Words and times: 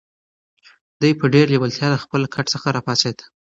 دی 1.01 1.11
په 1.19 1.25
ډېرې 1.33 1.51
لېوالتیا 1.53 1.87
له 1.93 1.99
خپل 2.03 2.21
کټ 2.33 2.45
څخه 2.53 2.67
را 2.75 2.81
پاڅېد. 2.87 3.17